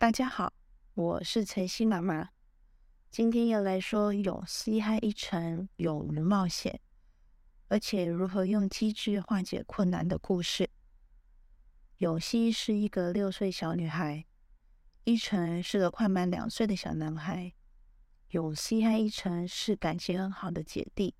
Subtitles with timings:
[0.00, 0.52] 大家好，
[0.94, 2.28] 我是晨曦妈妈。
[3.10, 6.80] 今天要来说永熙和一晨勇于冒险，
[7.66, 10.70] 而且如何用机智化解困难的故事。
[11.96, 14.24] 永熙是一个六岁小女孩，
[15.02, 17.52] 一晨是个快满两岁的小男孩。
[18.28, 21.16] 永熙和一晨是感情很好的姐弟，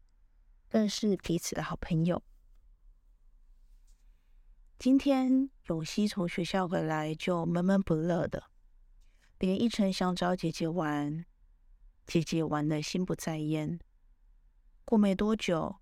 [0.68, 2.22] 更是彼此的好朋友。
[4.78, 8.44] 今天永熙从学校回来就闷闷不乐的。
[9.38, 11.24] 连一晨想找姐姐玩，
[12.06, 13.78] 姐姐玩的心不在焉。
[14.84, 15.76] 过没多久，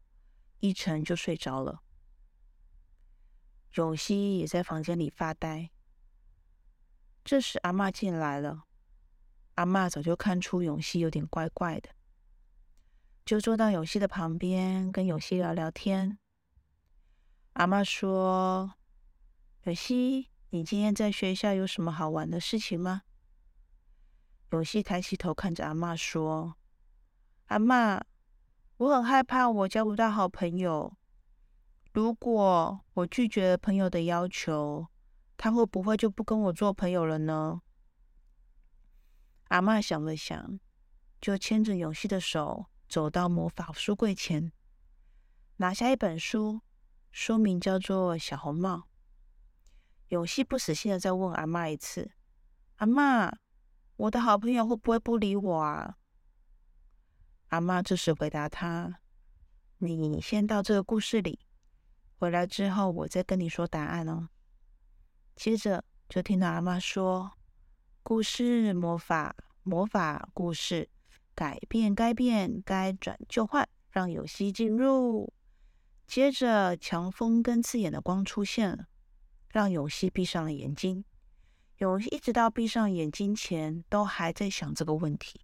[0.61, 1.81] 一晨就睡着了。
[3.77, 5.71] 永熙也在房间里发呆。
[7.25, 8.65] 这时，阿妈进来了。
[9.55, 11.89] 阿妈早就看出永熙有点怪怪的，
[13.25, 16.19] 就坐到永熙的旁边，跟永熙聊聊天。
[17.55, 18.75] 阿妈说
[19.65, 23.01] ：“永熙，你今天在学校有什么好玩的事情吗？”
[24.51, 26.55] 永熙抬起头看着阿妈说
[27.47, 28.01] ：“阿妈，
[28.77, 30.97] 我很害怕我交不到好朋友。
[31.93, 34.87] 如果我拒绝朋友的要求，
[35.37, 37.61] 他会不会就不跟我做朋友了呢？”
[39.49, 40.61] 阿妈想了想，
[41.21, 44.53] 就牵着永熙的手走到魔法书柜前，
[45.57, 46.61] 拿下一本书，
[47.11, 48.77] 书名叫做《小红帽》。
[50.09, 52.13] 永熙不死心的再问阿妈一次
[52.79, 53.33] ：“阿妈。”
[53.97, 55.97] 我的好朋友会不会不理我啊？
[57.49, 59.01] 阿妈这时回答他
[59.79, 61.41] ：“你先到这个故事里，
[62.19, 64.29] 回来之后我再跟你说答案哦。”
[65.35, 67.33] 接着就听到阿妈说
[68.03, 70.91] ：“故事魔法，魔法故事，
[71.35, 75.33] 改变该变，该转就换，让游戏进入。”
[76.07, 78.87] 接着强风跟刺眼的光出现了，
[79.49, 81.05] 让游戏闭上了眼睛。
[81.79, 85.43] 永熙一直到闭上眼睛前，都还在想这个问题。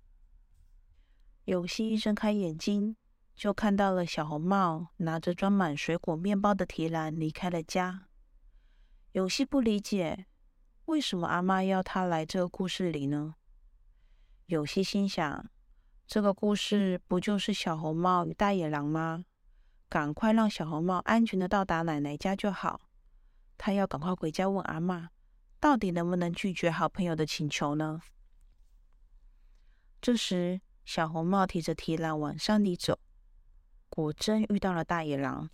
[1.44, 2.96] 永熙一睁开眼睛，
[3.34, 8.08] 就看到了小红帽拿着装满水果面包的提篮离开了家。
[9.12, 10.24] 永熙不理解，
[10.86, 13.34] 为什么阿妈要他来这个故事里呢？
[14.46, 15.50] 永熙心想，
[16.06, 19.26] 这个故事不就是小红帽与大野狼吗？
[19.90, 22.80] 赶快让小红帽安全的到达奶奶家就好。
[23.58, 25.10] 他要赶快回家问阿妈。
[25.62, 28.02] 到底能不能拒绝好朋友的请求呢？
[30.00, 32.98] 这时，小红帽提着提篮往山里走，
[33.88, 35.48] 果真遇到了大野狼。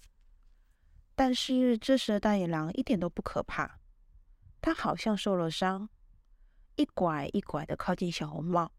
[1.15, 3.81] 但是这时的大野狼一点都不可怕，
[4.63, 5.91] 他好像受了伤，
[6.77, 8.73] 一拐一拐的靠近小红帽。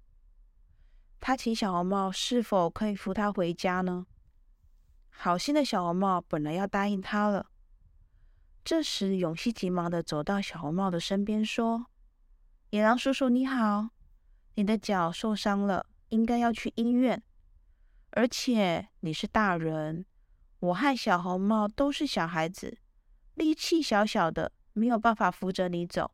[1.20, 4.08] 他请小红帽是否可以扶他回家呢？
[5.12, 7.52] 好心的小红帽本来要答应他了。
[8.70, 11.88] 这时，永熙急忙的走到小红帽的身边，说
[12.70, 13.90] ：“野狼叔叔你好，
[14.54, 17.24] 你的脚受伤了，应该要去医院。
[18.12, 20.06] 而且你是大人，
[20.60, 22.78] 我和小红帽都是小孩子，
[23.34, 26.12] 力气小小的，没有办法扶着你走。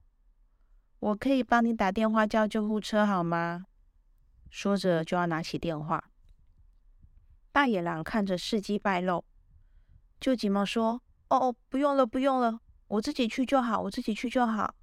[0.99, 3.65] 我可以帮你打电话叫救护车好吗？”
[4.49, 6.09] 说着就要拿起电话。
[7.51, 9.25] 大野狼看着事机败露，
[10.21, 11.01] 就急忙说。
[11.39, 14.75] 哦，不用了，不用了，我自己去就好，我自己去就好。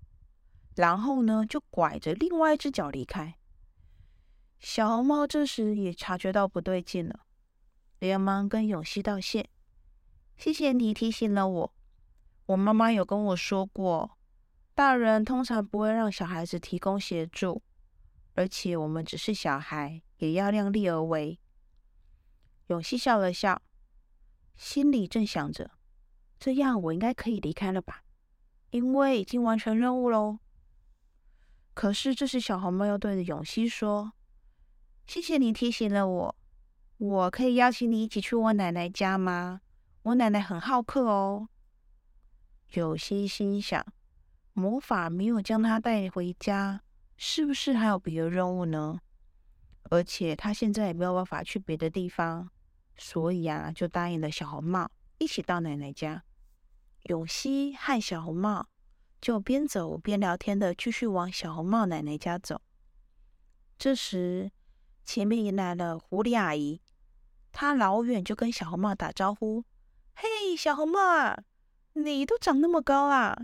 [0.76, 3.34] 然后呢，就拐着另外一只脚离开。
[4.58, 7.26] 小红帽这时也察觉到不对劲了，
[7.98, 9.50] 连忙跟永熙道谢
[10.38, 11.74] ：“谢谢你提醒了我，
[12.46, 14.18] 我妈妈有跟我说过，
[14.74, 17.62] 大人通常不会让小孩子提供协助，
[18.34, 21.38] 而且我们只是小孩，也要量力而为。”
[22.68, 23.60] 永熙笑了笑，
[24.56, 25.72] 心里正想着。
[26.44, 28.02] 这样我应该可以离开了吧？
[28.70, 30.40] 因为已经完成任务喽。
[31.72, 34.12] 可是这时小红帽又对着永熙说
[35.06, 36.36] ：“谢谢你提醒了我，
[36.98, 39.60] 我可以邀请你一起去我奶奶家吗？
[40.02, 41.48] 我奶奶很好客哦。”
[42.74, 43.86] 永熙心想：
[44.52, 46.82] 魔法没有将他带回家，
[47.16, 48.98] 是不是还有别的任务呢？
[49.90, 52.50] 而且他现在也没有办法去别的地方，
[52.96, 56.24] 所以啊，就答应了小红帽一起到奶奶家。
[57.04, 58.68] 永熙和小红帽
[59.20, 62.60] 就边走边聊天的继续往小红帽奶奶家走。
[63.76, 64.52] 这时，
[65.04, 66.80] 前面迎来了狐狸阿姨，
[67.50, 69.64] 她老远就跟小红帽打招呼
[70.14, 71.42] ：“嘿，小红帽啊，
[71.94, 73.36] 你都长那么高啊！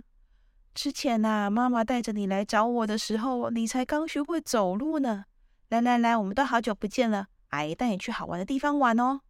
[0.72, 5.24] 之前啊，妈妈带着你来找我的时候，你才刚学会走路呢。
[5.68, 9.22] 来来来，我们都好久不见了，阿姨带你去好玩的地方玩哦。”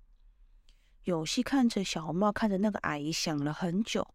[1.05, 4.07] 永熙看着小红帽，看着那个阿姨，想了很久。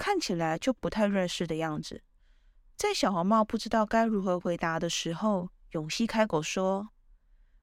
[0.00, 2.02] 看起来就不太认识的样子，
[2.74, 6.88] 在小红帽不知道该如何回答的时候，永熙开口说：“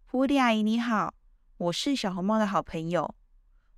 [0.05, 1.15] 狐狸阿姨你好，
[1.57, 3.15] 我是小红帽的好朋友。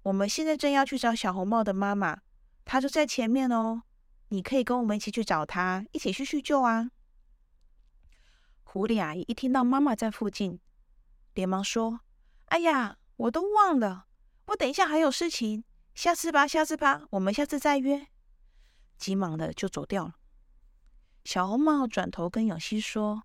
[0.03, 2.19] 我们现在正要去找小红帽的妈妈，
[2.65, 3.83] 她就在前面哦。
[4.27, 6.91] 你可以跟我们一起去找她，一起叙叙旧啊。”
[8.63, 10.59] 狐狸阿姨一听到妈妈在附近，
[11.33, 12.01] 连忙说
[12.51, 14.07] ：“哎呀，我都忘了，
[14.47, 15.63] 我等一下还有事情，
[15.95, 18.07] 下次吧，下次吧，我们下次再约。”
[18.99, 20.15] 急忙的就走掉了。
[21.23, 23.23] 小红帽转头跟永熙说：“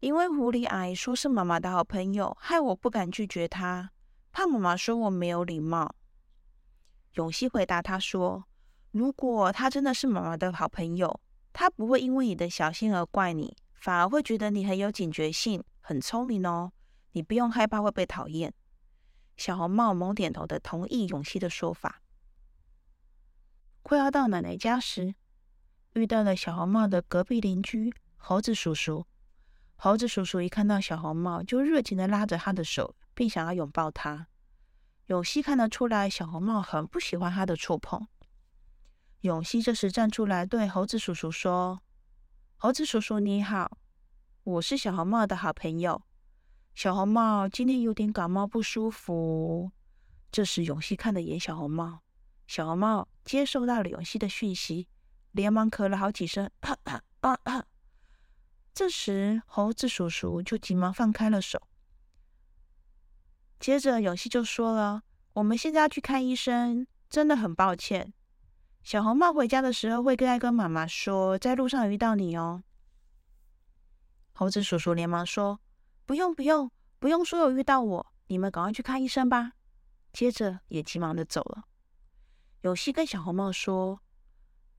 [0.00, 3.90] 因为狐狸阿姨说是妈妈的好朋友，害我不敢拒绝她，
[4.32, 5.94] 怕妈妈说我没有礼貌。”
[7.14, 8.44] 永熙回答他说
[8.92, 11.20] ：“如果她真的是妈妈的好朋友，
[11.52, 16.72] 她不会因为你的小心而怪你。”反而会觉得你很有警觉性，很聪明哦。
[17.12, 18.52] 你不用害怕会被讨厌。
[19.36, 22.00] 小红帽猛点头的同意永熙的说法。
[23.86, 25.14] 快要到奶奶家时，
[25.92, 29.06] 遇到了小红帽的隔壁邻居猴子叔叔。
[29.76, 34.26] 猴子叔叔一看到小红帽，就热情的拉着他的手，并想要拥抱他。
[35.06, 38.08] 永熙看得出来，小红帽很不喜欢他的触碰。
[39.20, 41.80] 永熙这时站出来对猴子叔叔说。
[42.56, 43.78] 猴子叔叔你好，
[44.42, 46.02] 我是小红帽的好朋友。
[46.74, 49.70] 小红帽今天有点感冒不舒服。
[50.32, 52.00] 这时永熙看了眼小红帽，
[52.48, 54.86] 小红帽接收到了永熙的讯息，
[55.32, 56.48] 连忙咳了好几声。
[58.72, 61.60] 这时猴子叔叔就急忙放开了手。
[63.58, 65.02] 接着永熙就说了
[65.34, 68.14] ：“我们现在要去看医生，真的很抱歉。”
[68.84, 72.62] 小红帽回家的时候会跟跟妈妈说，在路上遇到你哦。
[74.34, 75.58] 猴子叔叔连忙说
[76.06, 76.70] ：“不用不用
[77.00, 79.54] 不用说有遇到我，你们赶快去看医生吧。”
[80.12, 81.64] 接着也急忙的走了。
[82.66, 84.00] 有希跟小红帽说：“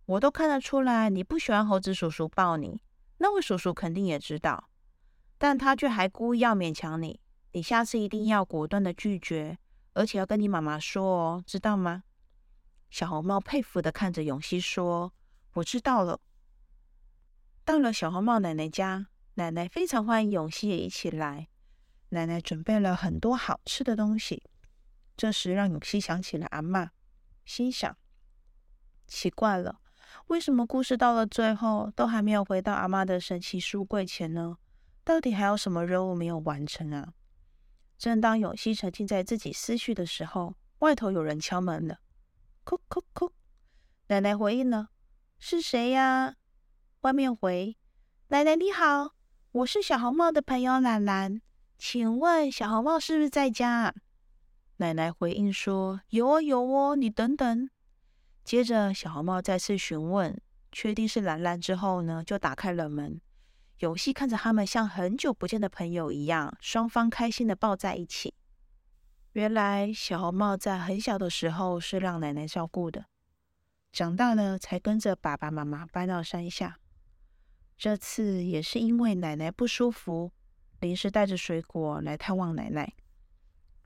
[0.08, 2.82] 我都看得出来你不喜欢猴子叔叔抱你，
[3.20, 4.68] 那位叔叔肯定也知道，
[5.38, 7.22] 但他却还故意要勉强你。
[7.54, 9.58] 你下次一定要果断的拒绝，
[9.94, 12.04] 而且要跟你妈妈说哦，知道吗？”
[12.92, 15.14] 小红帽佩服的看着永熙说
[15.56, 16.20] ：“我知道了。”
[17.64, 21.48] 到了小红帽奶奶家，奶奶非常欢迎永熙也一起来。
[22.10, 24.44] 奶奶准备了很多好吃的东西。
[25.16, 26.92] 这时让永熙想起了阿妈，
[27.48, 27.98] 心想：
[29.08, 29.80] 奇怪了，
[30.28, 34.58] 为什么故事到了最后都还没有回到阿妈的神奇书柜前呢？
[35.06, 37.14] 到底还有什么任务没有完成啊？
[37.98, 42.00] 正当永熙沉浸在自己思绪的时候，外头有人敲门了。
[42.66, 43.32] 哭哭哭！
[44.08, 44.90] 奶奶回应了
[45.40, 46.36] ：“是谁呀？”
[47.02, 47.78] 外面回
[48.28, 49.16] ：“奶奶你好，
[49.54, 51.42] 我是小红帽的朋友兰兰，
[51.78, 53.96] 请问小红帽是不是在家？”
[54.78, 57.70] 奶奶回应说：“有哦有哦，你等等。”
[58.44, 60.40] 接着小红帽再次询问，
[60.72, 63.20] 确定是兰兰之后呢，就打开了门。
[63.80, 68.34] 永熙看着他们像很久不见的朋友一样，双方开心的抱在一起。
[69.34, 73.06] 原来小红帽在很小的时候是让奶奶照顾的，
[73.92, 76.80] 长大了才跟着爸爸妈妈搬到山下。
[77.78, 80.32] 这次也是因为奶奶不舒服，
[80.80, 82.94] 临时带着水果来探望奶奶，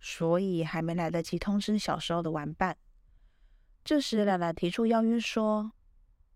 [0.01, 2.75] 所以还没来得及通知小时候的玩伴。
[3.83, 5.71] 这时奶奶提出邀约说：“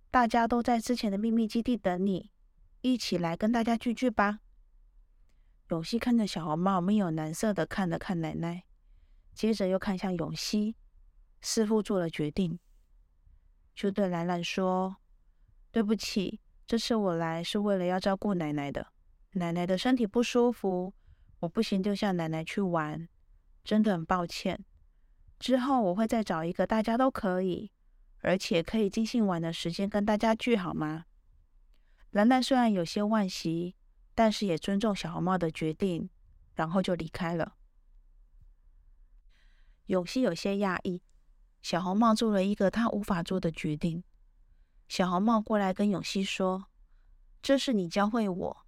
[0.09, 2.31] 大家都在之前的秘密基地等你，
[2.81, 4.39] 一起来跟大家聚聚吧。”
[5.69, 8.63] 永熙看着小红帽，没有难色的看了看奶奶。
[9.33, 10.75] 接着又看向永熙，
[11.41, 12.57] 似乎做了决定，
[13.75, 14.95] 就对兰兰说
[15.71, 18.87] ：“对不起，这次我来是为了要照顾奶奶的。
[19.33, 20.93] 奶奶的身体不舒服，
[21.39, 23.09] 我不行丢下奶奶去玩，
[23.65, 24.63] 真的很抱歉。
[25.37, 27.71] 之后我会再找一个大家都可以，
[28.19, 31.05] 而且可以尽兴玩的时间跟大家聚，好吗？”
[32.11, 33.75] 兰兰虽然有些惋惜，
[34.13, 36.09] 但是也尊重小红帽的决定，
[36.53, 37.55] 然后就离开了。
[39.87, 41.01] 永熙有些讶异，
[41.61, 44.03] 小红帽做了一个他无法做的决定。
[44.87, 46.67] 小红帽过来跟永熙说
[47.43, 48.65] ：“这是你教会我，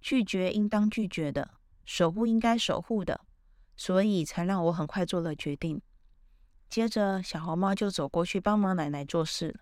[0.00, 3.26] 拒绝应当拒绝的，守护应该守护的，
[3.76, 5.80] 所以才让我很快做了决定。”
[6.68, 9.60] 接着，小红帽就走过去帮忙奶奶做事。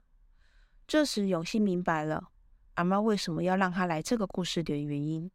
[0.87, 2.31] 这时，永熙明白了
[2.75, 5.31] 阿妈为什么要让他来这个故事的原因。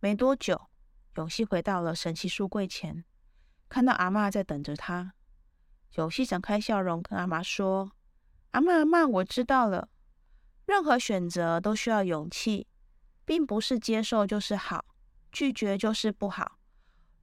[0.00, 0.68] 没多久，
[1.16, 3.04] 永熙回到了神奇书柜前。
[3.68, 5.14] 看到阿妈在等着他，
[5.94, 7.92] 永希展开笑容跟阿妈说
[8.52, 9.88] ：“阿妈，阿妈，我知道了。
[10.66, 12.66] 任何选择都需要勇气，
[13.24, 14.84] 并不是接受就是好，
[15.30, 16.58] 拒绝就是不好。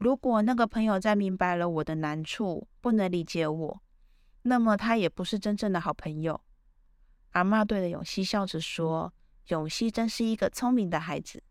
[0.03, 3.81] 如果那个朋友在明白了我的难处，不能理解我，
[4.41, 6.41] 那么他也不是真正的好朋友。”
[7.31, 9.13] 阿妈对着永熙笑着说
[9.47, 11.41] ：“永熙真是一个聪明的孩子。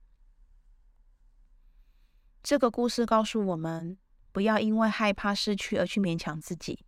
[2.43, 3.97] 这个故事告诉我们，
[4.33, 6.85] 不要因为害怕失去而去勉强自己。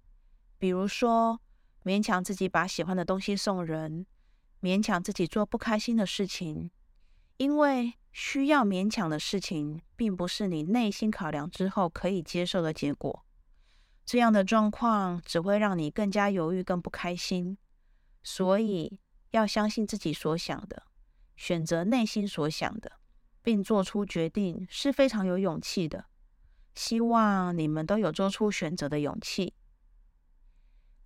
[0.59, 1.41] 比如说，
[1.83, 4.05] 勉强自己把喜欢的东西送人，
[4.61, 6.71] 勉强自己做不开心的事情，
[7.37, 13.25] 因为需要勉强的事情，并不是你内心考量之后可以接受的结果。
[14.05, 17.57] 这样的状况只会让你更加犹豫、更不开心。
[18.23, 19.01] 所以，
[19.31, 20.85] 要相信自己所想的，
[21.37, 22.93] 选择内心所想的。
[23.45, 26.07] 并做出决定是非常有勇气的。
[26.75, 29.53] 希望你们都有做出选择的勇气。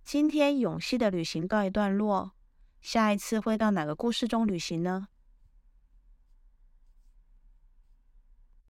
[0.05, 2.31] 今天永熙的旅行告一段落，
[2.79, 5.09] 下一次会到哪个故事中旅行呢？